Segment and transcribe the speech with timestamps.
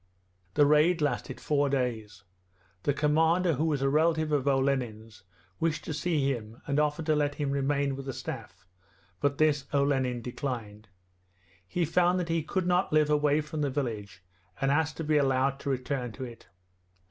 [0.55, 2.23] The raid lasted four days.
[2.81, 5.21] The commander, who was a relative of Olenin's,
[5.59, 8.65] wished to see him and offered to let him remain with the staff,
[9.19, 10.87] but this Olenin declined.
[11.67, 14.23] He found that he could not live away from the village,
[14.59, 16.47] and asked to be allowed to return to it.